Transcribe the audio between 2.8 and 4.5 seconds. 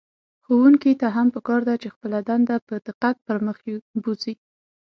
دقت پر مخ بوځي.